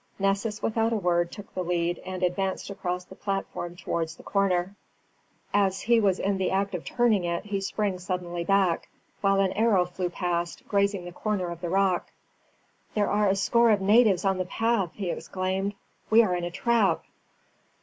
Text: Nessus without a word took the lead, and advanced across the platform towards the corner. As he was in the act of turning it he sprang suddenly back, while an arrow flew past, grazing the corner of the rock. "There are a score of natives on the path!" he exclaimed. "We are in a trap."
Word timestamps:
Nessus 0.17 0.63
without 0.63 0.91
a 0.93 0.97
word 0.97 1.31
took 1.31 1.53
the 1.53 1.63
lead, 1.63 1.99
and 1.99 2.23
advanced 2.23 2.71
across 2.71 3.05
the 3.05 3.13
platform 3.13 3.75
towards 3.75 4.15
the 4.15 4.23
corner. 4.23 4.75
As 5.53 5.81
he 5.81 5.99
was 5.99 6.17
in 6.17 6.39
the 6.39 6.49
act 6.49 6.73
of 6.73 6.83
turning 6.83 7.23
it 7.23 7.45
he 7.45 7.61
sprang 7.61 7.99
suddenly 7.99 8.43
back, 8.43 8.89
while 9.21 9.39
an 9.39 9.51
arrow 9.53 9.85
flew 9.85 10.09
past, 10.09 10.67
grazing 10.67 11.05
the 11.05 11.11
corner 11.11 11.49
of 11.51 11.61
the 11.61 11.69
rock. 11.69 12.07
"There 12.95 13.11
are 13.11 13.29
a 13.29 13.35
score 13.35 13.69
of 13.69 13.79
natives 13.79 14.25
on 14.25 14.39
the 14.39 14.45
path!" 14.45 14.89
he 14.93 15.11
exclaimed. 15.11 15.75
"We 16.09 16.23
are 16.23 16.35
in 16.35 16.45
a 16.45 16.49
trap." 16.49 17.03